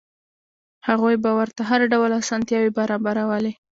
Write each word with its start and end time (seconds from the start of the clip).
هغوی 0.87 1.15
به 1.23 1.31
ورته 1.39 1.61
هر 1.69 1.81
ډول 1.93 2.11
اسانتیاوې 2.21 2.71
برابرولې. 2.79 3.53